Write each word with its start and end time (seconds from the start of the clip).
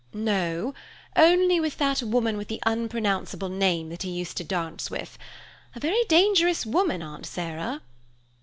"No, 0.15 0.73
only 1.15 1.59
with 1.59 1.77
that 1.77 2.01
woman 2.01 2.35
with 2.35 2.47
the 2.47 2.59
unpronounceable 2.65 3.49
name 3.49 3.89
that 3.89 4.01
he 4.01 4.09
used 4.09 4.35
to 4.37 4.43
dance 4.43 4.89
with; 4.89 5.15
a 5.75 5.79
very 5.79 6.03
dangerous 6.05 6.65
woman, 6.65 7.03
Aunt 7.03 7.23
Sarah." 7.27 7.83